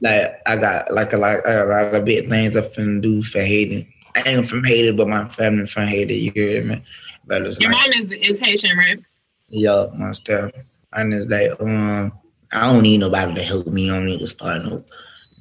[0.00, 3.40] Like I got like a lot, a lot of big things I'm finna do for
[3.40, 3.94] Haiti.
[4.16, 6.16] I ain't from Haiti, but my family from Haiti.
[6.16, 6.82] You hear me?
[7.26, 8.98] But it's Your like, mom is is Haitian, right?
[9.50, 10.52] yeah, my stuff.
[10.92, 12.12] And it's like, um,
[12.52, 13.90] I don't need nobody to help me.
[13.90, 14.84] I don't need to start no,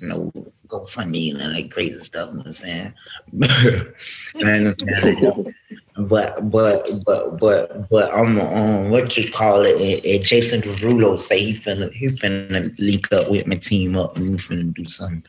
[0.02, 0.32] you know,
[0.70, 2.30] GoFundMe and like crazy stuff.
[2.30, 2.94] You know what I'm saying?
[4.36, 5.56] and,
[6.08, 10.06] but but but but but I'm um what you call it?
[10.06, 14.30] And, Jason Derulo say he finna he finna link up with my team up and
[14.30, 15.24] we finna do something.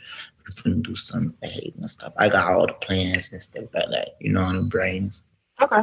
[0.46, 2.12] We finna do something for Haiti and stuff.
[2.18, 4.16] I got all the plans and stuff like that.
[4.20, 5.24] You know, on the brains.
[5.60, 5.82] Okay.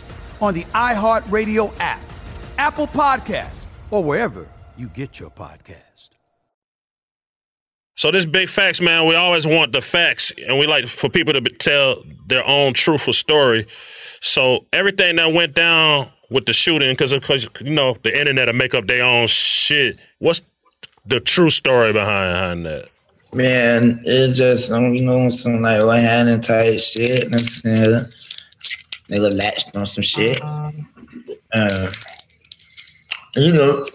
[0.41, 2.01] on the iHeartRadio app,
[2.57, 6.09] Apple Podcasts, or wherever you get your podcast.
[7.95, 9.07] So this big facts, man.
[9.07, 12.73] We always want the facts, and we like for people to be- tell their own
[12.73, 13.67] truthful story.
[14.21, 18.55] So everything that went down with the shooting, because because you know the internet will
[18.55, 19.99] make up their own shit.
[20.17, 20.41] What's
[21.05, 22.89] the true story behind, behind that?
[23.33, 27.25] Man, it just you know some like one handed type shit.
[27.63, 28.05] You know
[29.11, 29.19] I'm?
[29.19, 30.41] Nigga latched on some shit.
[30.41, 31.91] Uh,
[33.35, 33.85] you know,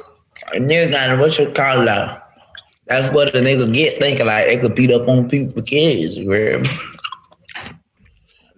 [0.52, 2.22] a nigga got what you call it out.
[2.86, 6.18] That's what a nigga get thinking like they could beat up on people for kids.
[6.18, 6.68] You hear me?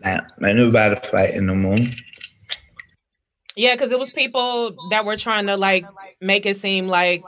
[0.05, 1.77] Like, man, nobody fighting no more.
[3.57, 5.85] Yeah, because it was people that were trying to like
[6.21, 7.25] make it seem like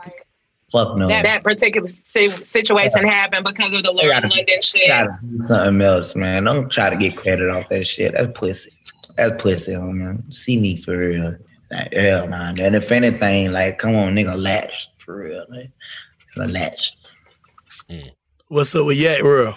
[0.70, 1.08] Fuck no.
[1.08, 4.86] that, that particular si- situation happened because of the Lord London shit.
[4.86, 6.44] Gotta do something else, man.
[6.44, 8.12] Don't try to get credit off that shit.
[8.12, 8.70] That's pussy.
[9.20, 10.24] That's pussy, man.
[10.32, 11.36] See me for real.
[11.70, 12.54] Like, hell nah.
[12.58, 15.44] And if anything, like, come on, nigga, latch for real.
[15.50, 15.70] Like,
[16.34, 16.96] nigga, latch.
[17.90, 18.12] Mm.
[18.48, 19.54] What's up with Yak Real?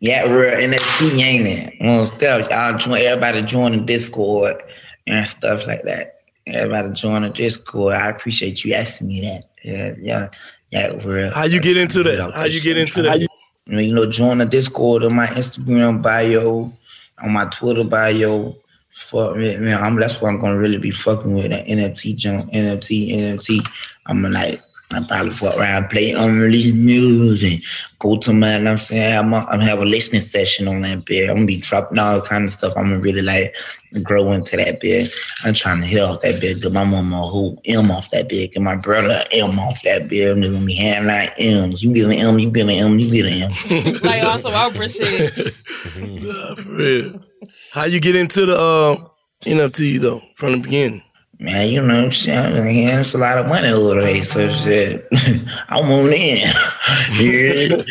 [0.00, 1.74] Yeah, real NFT ain't it?
[1.82, 2.48] Well, stuff.
[2.48, 4.56] Y'all join everybody join the Discord
[5.06, 6.20] and stuff like that.
[6.46, 7.94] Everybody join the Discord.
[7.94, 9.50] I appreciate you asking me that.
[9.62, 10.30] Yeah, yeah,
[10.72, 11.30] yeah, real.
[11.30, 12.32] How you get into that?
[12.34, 13.20] How you get into that?
[13.66, 16.72] You know, join the Discord on my Instagram bio,
[17.22, 18.56] on my Twitter bio.
[18.98, 19.82] Fuck me, man.
[19.82, 23.66] I'm, that's what I'm gonna really be fucking with that NFT jump, NFT, NFT.
[24.06, 27.62] I'm gonna like, I probably fuck around, play unreleased music,
[28.00, 31.04] go to my, you know I'm saying, I'm, I'm have a listening session on that
[31.04, 31.30] bit.
[31.30, 32.74] I'm gonna be dropping all kind of stuff.
[32.76, 33.54] I'm gonna really like
[34.02, 35.14] grow into that bit.
[35.44, 38.28] I'm trying to hit off that bit, get my mama a whole M off that
[38.28, 40.32] bit, get my brother an M off that bit.
[40.32, 41.84] I'm just gonna be having like M's.
[41.84, 43.94] You get an M, you get an M, you get an M.
[44.02, 45.54] like on some Oprah shit.
[45.96, 47.27] Nah, for real.
[47.72, 48.96] How you get into the uh,
[49.44, 51.02] NFT though from the beginning?
[51.40, 55.06] Man, you know, shit, I'm hearing it's a lot of money over there, so shit,
[55.68, 56.38] I'm on in.
[57.12, 57.82] yeah.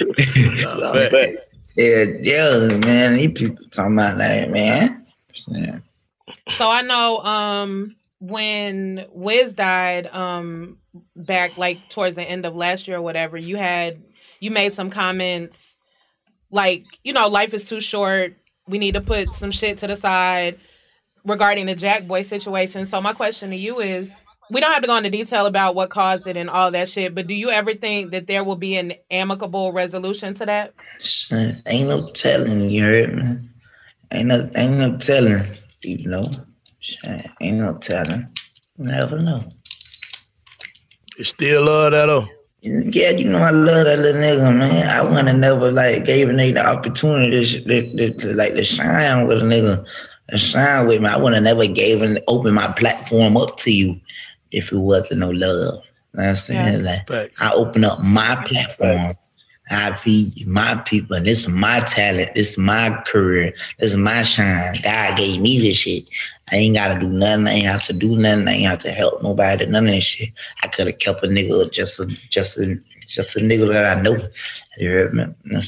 [1.78, 5.06] yeah, yeah, man, these people talking about that, man.
[5.48, 5.80] Yeah.
[6.50, 10.80] So I know um when Wiz died um
[11.16, 14.04] back like towards the end of last year or whatever, you had
[14.40, 15.78] you made some comments
[16.50, 18.37] like, you know, life is too short.
[18.68, 20.60] We need to put some shit to the side
[21.24, 22.88] regarding the Jackboy situation.
[22.88, 24.14] So my question to you is
[24.50, 27.14] we don't have to go into detail about what caused it and all that shit,
[27.14, 30.74] but do you ever think that there will be an amicable resolution to that?
[31.00, 33.50] Shit, ain't no telling, you heard me?
[34.14, 35.44] Ain't no, ain't no telling,
[35.84, 36.26] you know?
[36.80, 38.28] Shit, ain't no telling.
[38.78, 39.44] Never know.
[41.18, 42.28] You still love that though?
[42.62, 44.90] Yeah, you know I love that little nigga, man.
[44.90, 48.64] I wanna never like gave a nigga the opportunity to, to, to, to, like to
[48.64, 49.86] shine with a nigga,
[50.32, 51.08] to shine with me.
[51.08, 54.00] I wanna never gave and open my platform up to you
[54.52, 55.84] if it wasn't no love.
[56.14, 56.84] You know what I'm saying?
[56.84, 57.06] Like
[57.40, 59.16] I open up my platform.
[59.70, 62.34] I feed my people, this is my talent.
[62.36, 63.54] This is my career.
[63.80, 64.76] This is my shine.
[64.84, 66.06] God gave me this shit.
[66.52, 67.48] I ain't gotta do nothing.
[67.48, 68.48] I ain't have to do nothing.
[68.48, 69.66] I ain't have to help nobody.
[69.66, 70.30] None of that shit.
[70.64, 74.02] I could have kept a nigga just a just a just a nigga that I
[74.02, 74.30] know.
[74.78, 75.62] You heard me?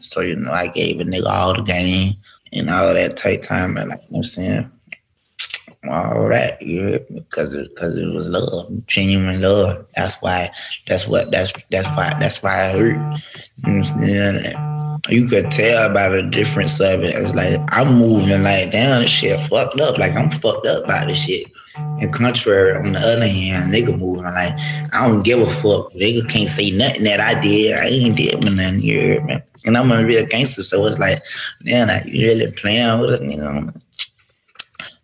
[0.00, 2.14] So you know, I gave a nigga all the game
[2.52, 4.72] and all that tight time, and like you know what I'm saying,
[5.88, 6.60] all that.
[6.62, 6.98] You me?
[7.12, 9.86] Because it, cause it was love, genuine love.
[9.96, 10.50] That's why.
[10.86, 11.30] That's what.
[11.30, 12.16] That's that's why.
[12.20, 13.20] That's why I hurt.
[13.66, 13.82] You
[15.08, 17.14] you could tell by the difference of it.
[17.14, 19.98] It's like I'm moving like down this shit fucked up.
[19.98, 21.50] Like I'm fucked up by this shit.
[21.76, 24.54] And contrary, on the other hand, nigga moving like
[24.92, 25.92] I don't give a fuck.
[25.92, 27.78] Nigga can't say nothing that I did.
[27.78, 29.42] I ain't did nothing here, man.
[29.64, 31.22] And I'm a real gangster, so it's like,
[31.64, 33.80] man, I really playing with a nigga.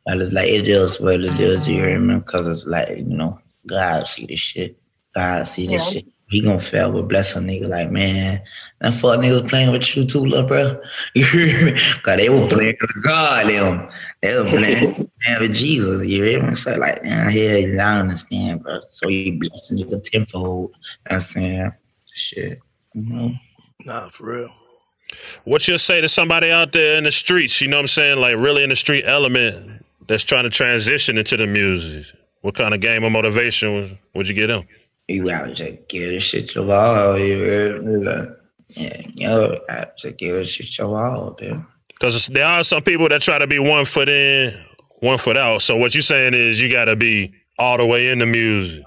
[0.05, 2.17] But it's like it just what it is, you hear me?
[2.17, 4.77] Because it's like, you know, God see this shit.
[5.15, 6.01] God see this Yeah.
[6.01, 6.13] shit.
[6.29, 8.41] He gonna fail but bless a nigga like, man,
[8.81, 10.81] that fuck niggas playing with you too, little bro.
[11.15, 11.73] You hear me?
[12.03, 13.89] Cause they were playing with God, them.
[14.23, 14.95] They were playing,
[15.25, 16.55] playing with Jesus, you hear me?
[16.55, 18.81] So like, yeah, yeah, I understand, bro.
[18.91, 20.71] So you bless a nigga tenfold.
[20.71, 21.73] You know what I'm saying?
[22.15, 22.59] Shit.
[22.97, 23.29] Mm-hmm.
[23.85, 24.51] Nah, for real.
[25.45, 28.19] What you'll say to somebody out there in the streets, you know what I'm saying?
[28.21, 32.07] Like really in the street element that's trying to transition into the music.
[32.41, 34.67] What kind of game of motivation would, would you get them?
[35.09, 38.27] You gotta just get this shit your all, you me?
[38.69, 39.61] Yeah, you know,
[39.99, 41.65] to get this shit your all, dude.
[41.89, 44.59] Because there are some people that try to be one foot in,
[45.01, 45.63] one foot out.
[45.63, 48.83] So what you're saying is you got to be all the way in the music.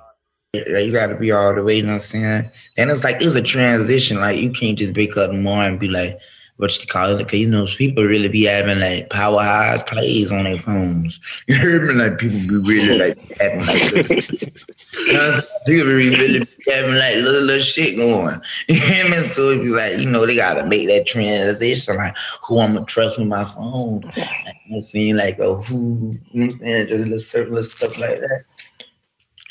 [0.54, 2.50] Yeah, you gotta be all the way, you know what I'm saying?
[2.78, 4.20] And it's like it's a transition.
[4.20, 6.18] Like you can't just wake up the and be like,
[6.58, 7.28] what you call it?
[7.28, 11.20] Cause you know, people really be having like power highs plays on their phones.
[11.48, 11.94] You heard me?
[11.94, 14.10] Like people be really like having like this.
[14.10, 15.44] you know what I'm saying?
[15.66, 18.40] People be really be having like little little shit going.
[18.70, 19.12] You hear me?
[19.12, 21.98] So it be like, you know, they gotta make that transition.
[21.98, 24.02] Like who I'm gonna trust with my phone.
[24.16, 25.18] Like, I'm saying?
[25.18, 26.88] Like oh who you know what I'm saying?
[26.88, 28.46] Just little certain little stuff like that.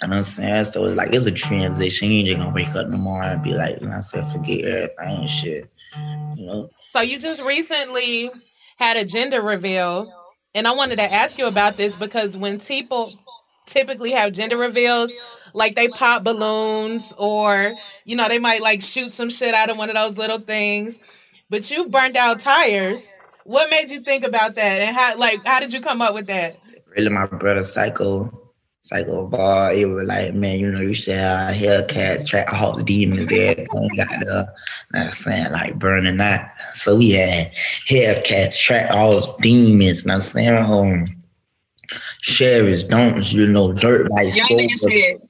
[0.02, 0.64] You know what I'm saying?
[0.64, 2.10] So it's like it's a transition.
[2.10, 3.96] You ain't just gonna wake up in the morning and be like, you know what
[3.96, 5.70] I'm saying, forget everything and shit.
[6.36, 6.70] You know?
[6.86, 8.30] So you just recently
[8.76, 10.12] had a gender reveal,
[10.54, 13.18] and I wanted to ask you about this because when people
[13.66, 15.12] typically have gender reveals,
[15.52, 17.74] like they pop balloons or
[18.04, 20.98] you know they might like shoot some shit out of one of those little things,
[21.50, 23.00] but you burned out tires.
[23.44, 26.26] What made you think about that, and how like how did you come up with
[26.26, 26.58] that?
[26.96, 28.43] Really my brother Psycho.
[28.84, 32.84] Psycho ball, it was like, man, you know, you should have Hellcats, track all the
[32.84, 34.46] demons, everything got the,
[34.92, 36.52] I'm saying, like burning that.
[36.74, 37.50] So we had
[37.88, 40.64] Hellcats, track all the demons, you know what I'm saying?
[40.70, 41.22] Um,
[42.20, 44.36] Sheriff's, don't you know, dirt bikes.
[44.36, 44.92] Young nigga Cobra.
[44.92, 45.20] shit.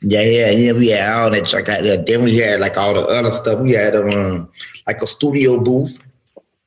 [0.00, 0.72] Yeah, yeah, yeah.
[0.72, 1.96] We had all that track out there.
[1.96, 3.58] Then we had like all the other stuff.
[3.60, 4.50] We had um
[4.86, 6.00] like a studio booth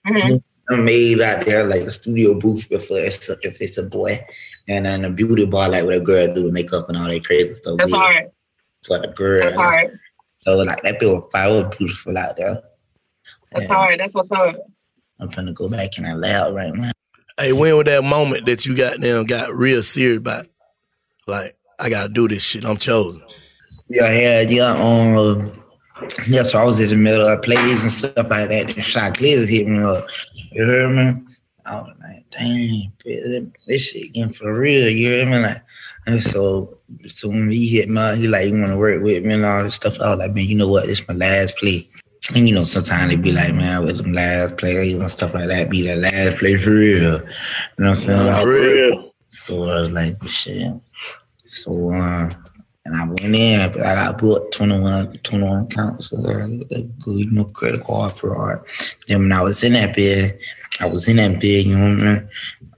[0.08, 0.86] Mm-hmm.
[0.86, 3.46] made out there, like a studio booth before it's such
[3.78, 4.26] a boy.
[4.68, 7.26] And then a beauty bar, like what a girl do with makeup and all that
[7.26, 7.78] crazy stuff.
[7.78, 8.32] That's We- hard.
[8.86, 9.42] For the girl.
[9.42, 10.00] That's hard.
[10.42, 12.62] So like that bit was fire, was beautiful out there.
[13.52, 14.00] That's hard.
[14.00, 14.56] That's what's up.
[15.20, 16.92] I'm finna go back in that lab right now.
[17.40, 20.46] Hey, when was that moment that you got down, got real serious about,
[21.28, 22.66] like, I gotta do this shit.
[22.66, 23.22] I'm chosen.
[23.90, 24.72] Yeah, yeah, yeah.
[24.74, 25.64] Um,
[26.28, 26.44] yeah.
[26.44, 28.76] So I was in the middle of plays and stuff like that.
[28.76, 30.08] And shot Glizzard hit me up.
[30.52, 31.22] You heard me?
[31.66, 31.97] I was like,
[32.38, 32.92] dang,
[33.68, 34.90] this shit getting for real.
[34.90, 35.40] You heard me?
[35.40, 35.58] Like,
[36.06, 36.78] and so,
[37.08, 39.46] so when he hit me, up, he like, you want to work with me and
[39.46, 40.00] all this stuff.
[40.00, 40.90] I was like, man, you know what?
[40.90, 41.88] It's my last play.
[42.36, 45.48] And you know, sometimes they be like, man, with them last plays and stuff like
[45.48, 46.96] that, be that last play for real.
[46.98, 47.24] You know
[47.78, 48.44] what I'm saying?
[48.44, 49.14] For real.
[49.30, 50.74] So I was like, shit.
[51.46, 52.36] So um,
[52.88, 57.84] and I went in, but I got booked 21, 21 counts of good, know, credit
[57.84, 58.66] card fraud.
[59.08, 60.40] Then when I was in that bed,
[60.80, 62.30] I was in that bed, you know what I mean?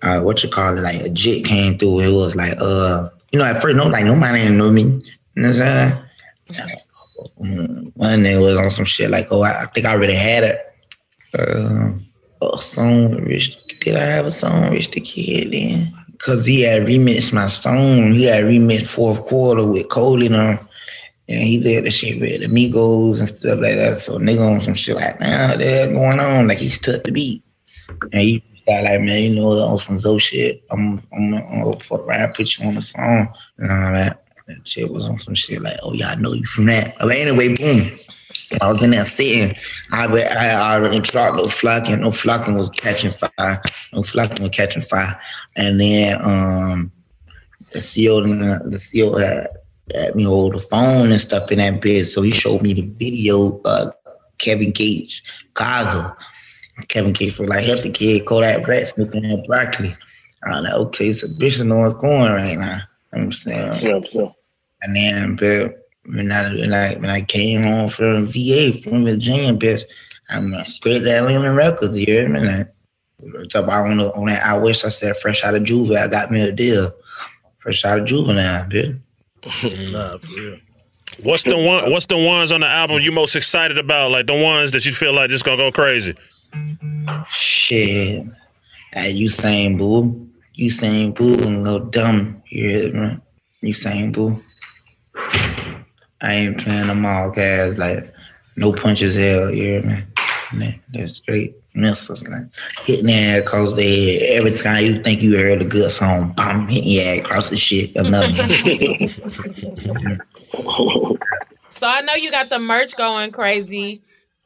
[0.01, 1.99] Uh, what you call it, like a jit came through.
[1.99, 4.81] It was like, uh, you know, at first, no, like nobody didn't know me.
[4.81, 5.01] You
[5.35, 6.03] know what I'm
[7.37, 7.91] saying?
[7.95, 10.59] One was on some shit like, oh, I, I think I already had it.
[11.37, 11.91] Uh,
[12.41, 13.57] a song Rich.
[13.79, 15.93] Did I have a song Rich the Kid then?
[16.19, 18.11] Cause he had remixed my stone.
[18.11, 20.59] He had remixed fourth quarter with Cole in them.
[21.29, 23.99] And he did the shit with Amigos and stuff like that.
[23.99, 26.47] So nigga on some shit like, nah, that's going on.
[26.47, 27.43] Like he's took the beat.
[28.11, 30.63] And he got like, man, you know, on some Zoe shit.
[30.71, 34.25] I'm I'm gonna fuck around, put you on the song and all that.
[34.47, 36.95] That shit was on some shit like, oh yeah, I know you from that.
[36.99, 37.97] But anyway, boom.
[38.61, 39.55] I was in there sitting.
[39.91, 42.01] I re- I already dropped no Flockin.
[42.01, 43.61] No Flockin was catching fire.
[43.93, 45.19] No Flockin was catching fire.
[45.55, 46.91] And then um
[47.71, 48.23] the CEO
[48.69, 49.47] the CEO had,
[49.95, 52.05] had me hold the phone and stuff in that bit.
[52.05, 53.91] So he showed me the video uh
[54.37, 55.21] Kevin Gates,
[55.53, 56.15] Gaza.
[56.87, 59.91] Kevin Gates was like, help the kid, Kodak Black sniffing that broccoli.
[60.43, 62.65] I was like, okay, so bitch know what's going right now.
[62.65, 63.73] You know what I'm saying.
[63.75, 64.35] Sure, sure.
[64.81, 65.78] And then, but
[66.13, 69.83] when I when I when I came home from VA from Virginia, bitch,
[70.29, 71.97] I'm straight to Atlantic Records.
[71.97, 72.39] You hear me?
[72.39, 72.67] Like,
[73.49, 76.03] talk about on, the, on that I wish I said fresh out of juvenile.
[76.03, 76.91] I got me a deal.
[77.59, 78.99] Fresh out of juvenile, bitch.
[79.43, 79.91] Mm-hmm.
[79.91, 80.57] nah, for real.
[81.23, 81.91] What's the one?
[81.91, 84.11] What's the ones on the album you most excited about?
[84.11, 86.15] Like the ones that you feel like just gonna go crazy.
[87.27, 88.25] Shit.
[88.93, 90.27] Hey, Usain Boo.
[90.57, 92.41] Usain Boo and go dumb.
[92.47, 93.17] You hear me?
[93.63, 94.41] Usain Boo.
[96.21, 98.13] I ain't playing them all guys like
[98.57, 100.03] no punches hell, you hear me?
[100.53, 102.43] Man, They're straight missiles, like
[102.83, 104.37] hitting head across the head.
[104.37, 107.57] Every time you think you heard a good song, bam, hitting your head across the
[107.57, 107.95] shit.
[107.95, 108.27] Another
[111.71, 114.01] So I know you got the merch going crazy,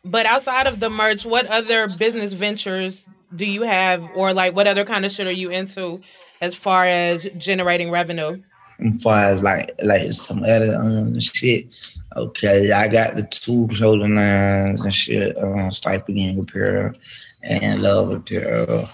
[0.06, 3.06] but outside of the merch, what other business ventures
[3.36, 6.02] do you have, or like what other kind of shit are you into
[6.42, 8.44] as far as generating revenue?
[8.80, 11.68] As far as like like some other um and shit.
[12.16, 16.94] Okay, I got the two clothing lines and shit, um, Sniper Gang repair
[17.42, 18.88] and Love Apparel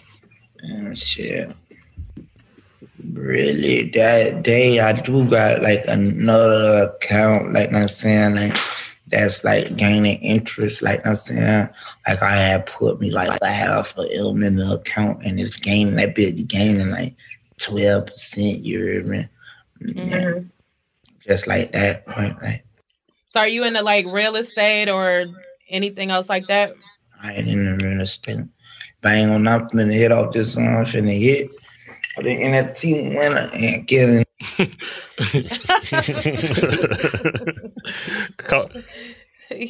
[0.60, 1.54] and shit.
[3.12, 8.58] Really, that day I do got like another account, like I'm saying, like
[9.08, 11.70] that's like gaining interest, like I'm saying,
[12.08, 16.16] like I had put me like half M in the account and it's gaining that
[16.16, 17.16] bit gaining like
[17.58, 19.28] twelve percent, you me?
[19.82, 20.50] Mhm.
[21.20, 22.08] Just like that.
[22.08, 22.64] Like, like
[23.30, 25.26] So are you into like real estate or
[25.70, 26.74] anything else like that?
[27.22, 28.40] I ain't in the real estate.
[29.02, 31.52] Bang on nothing and hit off this song, I'm finna hit.
[32.16, 34.26] But the NFT winner and getting
[38.38, 38.70] Ko-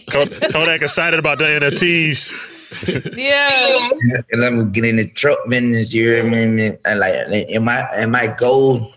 [0.09, 2.33] Ko- Kodak excited about the NFTs.
[3.15, 3.89] Yeah.
[4.31, 6.45] and I'm getting the truck business, you hear me?
[6.45, 6.77] man?
[6.85, 7.13] And like
[7.49, 8.93] in my in my goal,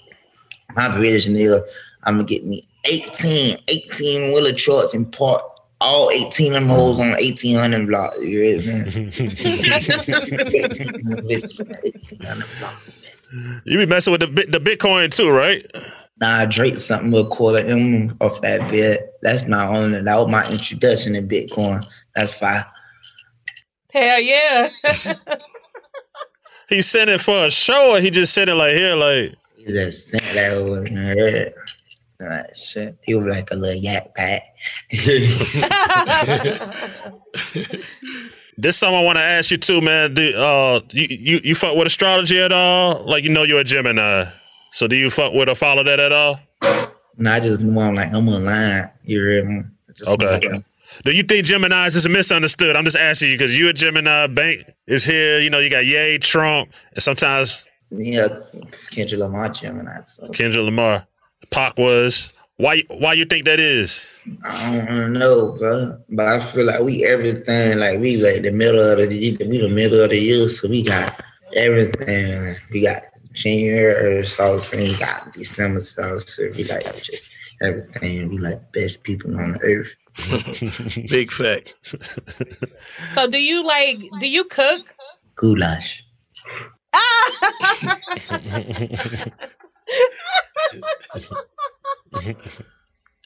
[0.76, 1.60] my vision is
[2.04, 5.42] I'm gonna get me 18, 18 wheeler trucks and park
[5.80, 8.14] all 18 of them hoes on 1800 block.
[8.20, 9.10] You hear me?
[13.64, 15.64] You be messing with the the Bitcoin too, right?
[16.20, 19.14] Nah, Drake something with a quarter M off that bit.
[19.22, 20.02] That's my only.
[20.02, 21.82] That was my introduction to Bitcoin.
[22.14, 22.62] That's fine.
[23.90, 24.70] Hell yeah.
[26.68, 29.72] He sent it for a show, or he just sent it like here, like He
[29.72, 31.54] just sent that over here.
[32.18, 32.98] Like, shit.
[33.04, 34.42] He was like a little yak pack.
[38.58, 38.76] this.
[38.78, 40.14] Something I want to ask you too, man.
[40.14, 43.04] Do, uh, you, you you fuck with astrology at all?
[43.06, 44.24] Like you know you're a Gemini,
[44.72, 46.40] so do you fuck with or follow that at all?
[47.18, 48.90] No, I just want like I'm online.
[49.04, 49.62] You hear me?
[50.06, 50.26] Okay.
[50.26, 50.64] like,
[51.04, 52.76] Do you think Gemini's is misunderstood?
[52.76, 54.26] I'm just asking you because you a Gemini.
[54.28, 55.40] Bank is here.
[55.40, 58.28] You know you got Ye Trump, and sometimes yeah,
[58.90, 60.00] Kendrick Lamar Gemini.
[60.06, 61.06] So Kendrick Lamar.
[61.50, 62.32] Pac was.
[62.56, 62.82] Why?
[62.88, 64.12] Why you think that is?
[64.44, 65.98] I don't know, bro.
[66.10, 67.78] But I feel like we everything.
[67.78, 69.36] Like we like the middle of the year.
[69.40, 71.22] We the middle of the year, so we got
[71.56, 72.54] everything.
[72.70, 76.36] We got January sauce and we got December sauce.
[76.36, 78.28] So we like just everything.
[78.28, 79.94] We like best people on earth.
[81.10, 81.74] Big fact.
[83.14, 84.94] so do you like do you cook?
[85.34, 86.04] Goulash.
[86.94, 87.98] Ah!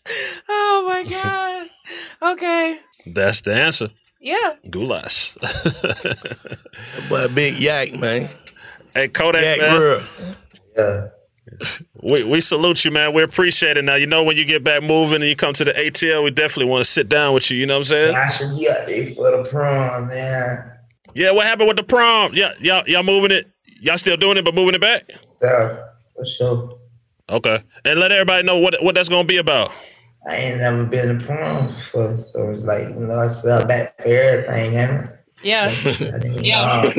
[0.49, 1.69] oh my god.
[2.33, 2.79] Okay.
[3.07, 3.91] That's the answer.
[4.21, 4.55] Yeah.
[4.71, 5.37] Goulash.
[7.09, 8.29] Boy, big yak, man.
[8.95, 9.81] Hey Kodak, Yak man.
[9.81, 10.03] real.
[10.77, 11.09] Yeah.
[12.03, 13.12] We we salute you, man.
[13.12, 13.85] We appreciate it.
[13.85, 16.31] Now you know when you get back moving and you come to the ATL, we
[16.31, 17.57] definitely want to sit down with you.
[17.59, 18.14] You know what I'm saying?
[18.17, 20.73] I should be up there for the prom, man.
[21.14, 21.31] Yeah.
[21.33, 22.35] What happened with the prom?
[22.35, 23.47] Yeah, y'all y'all moving it?
[23.87, 25.09] Y'all still doing it, but moving it back?
[25.41, 25.84] Yeah,
[26.16, 26.76] for sure.
[27.30, 27.62] Okay.
[27.84, 29.70] And let everybody know what what that's gonna be about.
[30.28, 33.97] I ain't never been to prom before, so it's like you know I sell back
[34.03, 35.11] for everything, ain't
[35.45, 35.70] Yeah.
[35.84, 36.43] it?
[36.45, 36.93] yeah.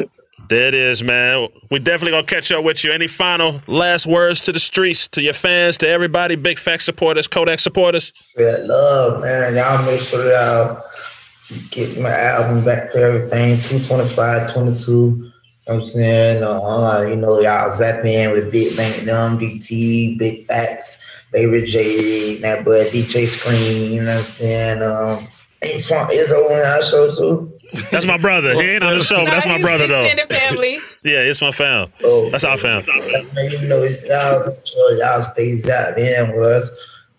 [0.50, 1.50] There it is, man.
[1.70, 2.94] We definitely gonna catch up with you.
[2.94, 7.28] Any final last words to the streets, to your fans, to everybody, big fact supporters,
[7.28, 8.14] Kodak supporters?
[8.16, 9.56] Spread love, man.
[9.56, 13.58] Y'all make sure that y'all get my album back for everything.
[13.58, 15.32] 225, 22.
[15.68, 16.44] You know I'm saying?
[16.44, 22.64] Uh, you know, y'all zapping with Big Bank Dumb, DT, Big Facts, Baby J, that
[22.64, 24.82] boy DJ Scream, you know what I'm saying?
[24.82, 25.28] Um,
[25.62, 27.52] ain't Swamp Izzo on our show too.
[27.92, 28.54] That's my brother.
[28.54, 30.06] He ain't on the show, but that's my brother though.
[30.06, 30.80] Extended family.
[31.04, 31.92] Yeah, it's my fam.
[32.32, 32.84] That's our fam.
[32.86, 36.72] You know, y'all, make sure y'all stay out in with us.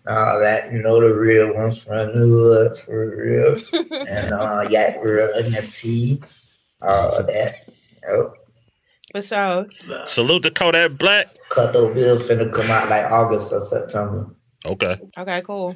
[0.07, 3.57] All that, you know, the real ones from the hood, for real.
[4.07, 6.23] and uh, Yak Real NFT,
[6.81, 7.55] all of that.
[8.07, 8.38] Yep.
[9.11, 9.65] For sure.
[10.05, 11.27] Salute to Kodak Black.
[11.49, 14.27] Kutthroat Bill finna come out like August or September.
[14.65, 14.97] Okay.
[15.17, 15.75] Okay, cool.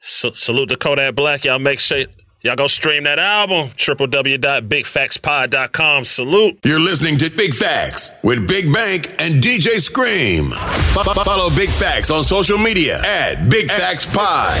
[0.00, 1.44] S- salute to Kodak Black.
[1.44, 2.04] Y'all make sure
[2.42, 6.04] Y'all go stream that album, www.bigfactspod.com.
[6.04, 6.54] Salute.
[6.64, 10.52] You're listening to Big Facts with Big Bank and DJ Scream.
[10.52, 14.60] F- f- follow Big Facts on social media at Big Facts Pod.